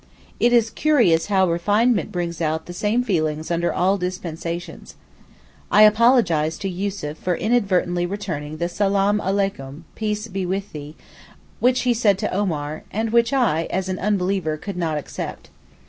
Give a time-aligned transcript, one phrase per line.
[0.39, 4.95] It is curious how refinement brings out the same feelings under all 'dispensations.'
[5.69, 10.95] I apologized to Yussuf for inadvertently returning the Salaam aleykoum (Peace be with thee),
[11.59, 15.51] which he said to Omar, and which I, as an unbeliever, could not accept.